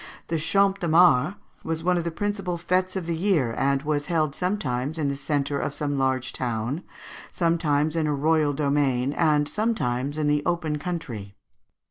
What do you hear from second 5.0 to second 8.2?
the centre of some large town, sometimes in a